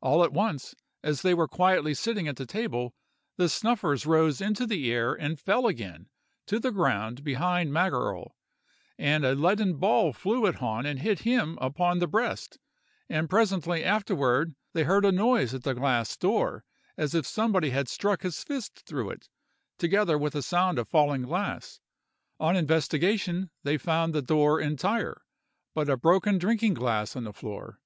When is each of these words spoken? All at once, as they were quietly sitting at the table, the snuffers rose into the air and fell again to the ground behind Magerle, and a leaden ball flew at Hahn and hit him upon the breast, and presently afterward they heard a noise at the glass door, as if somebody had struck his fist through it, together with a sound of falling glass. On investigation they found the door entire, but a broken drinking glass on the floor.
All 0.00 0.24
at 0.24 0.32
once, 0.32 0.74
as 1.04 1.22
they 1.22 1.32
were 1.32 1.46
quietly 1.46 1.94
sitting 1.94 2.26
at 2.26 2.34
the 2.34 2.44
table, 2.44 2.92
the 3.36 3.48
snuffers 3.48 4.04
rose 4.04 4.40
into 4.40 4.66
the 4.66 4.90
air 4.92 5.14
and 5.14 5.38
fell 5.38 5.68
again 5.68 6.08
to 6.46 6.58
the 6.58 6.72
ground 6.72 7.22
behind 7.22 7.70
Magerle, 7.70 8.32
and 8.98 9.24
a 9.24 9.36
leaden 9.36 9.74
ball 9.76 10.12
flew 10.12 10.44
at 10.48 10.56
Hahn 10.56 10.86
and 10.86 10.98
hit 10.98 11.20
him 11.20 11.56
upon 11.60 12.00
the 12.00 12.08
breast, 12.08 12.58
and 13.08 13.30
presently 13.30 13.84
afterward 13.84 14.56
they 14.72 14.82
heard 14.82 15.04
a 15.04 15.12
noise 15.12 15.54
at 15.54 15.62
the 15.62 15.74
glass 15.76 16.16
door, 16.16 16.64
as 16.96 17.14
if 17.14 17.24
somebody 17.24 17.70
had 17.70 17.88
struck 17.88 18.22
his 18.22 18.42
fist 18.42 18.80
through 18.84 19.10
it, 19.10 19.28
together 19.78 20.18
with 20.18 20.34
a 20.34 20.42
sound 20.42 20.80
of 20.80 20.88
falling 20.88 21.22
glass. 21.22 21.78
On 22.40 22.56
investigation 22.56 23.50
they 23.62 23.78
found 23.78 24.12
the 24.14 24.20
door 24.20 24.60
entire, 24.60 25.22
but 25.74 25.88
a 25.88 25.96
broken 25.96 26.38
drinking 26.38 26.74
glass 26.74 27.14
on 27.14 27.22
the 27.22 27.32
floor. 27.32 27.80